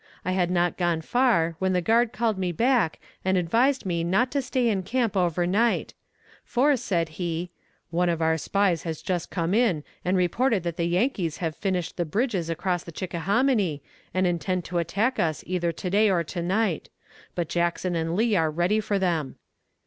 I 0.25 0.31
had 0.31 0.49
not 0.49 0.77
gone 0.79 1.01
far 1.01 1.55
when 1.59 1.73
the 1.73 1.79
guard 1.81 2.11
called 2.11 2.35
me 2.39 2.51
back 2.51 2.99
and 3.23 3.37
advised 3.37 3.85
me 3.85 4.03
not 4.03 4.31
to 4.31 4.41
stay 4.41 4.67
in 4.67 4.81
camp 4.81 5.15
over 5.15 5.45
night, 5.45 5.93
for, 6.43 6.75
said 6.75 7.09
he, 7.09 7.51
"One 7.91 8.09
of 8.09 8.19
our 8.19 8.35
spies 8.39 8.81
has 8.81 9.03
just 9.03 9.29
come 9.29 9.53
in 9.53 9.83
and 10.03 10.17
reported 10.17 10.63
that 10.63 10.77
the 10.77 10.85
Yankees 10.87 11.37
have 11.37 11.53
finished 11.55 11.97
the 11.97 12.05
bridges 12.05 12.49
across 12.49 12.83
the 12.83 12.91
Chickahominy, 12.91 13.83
and 14.11 14.25
intend 14.25 14.65
to 14.65 14.79
attack 14.79 15.19
us 15.19 15.43
either 15.45 15.71
to 15.73 15.89
day 15.91 16.09
or 16.09 16.23
to 16.23 16.41
night, 16.41 16.89
but 17.35 17.47
Jackson 17.47 17.95
and 17.95 18.15
Lee 18.15 18.35
are 18.35 18.49
ready 18.49 18.79
for 18.79 18.97
them." 18.97 19.35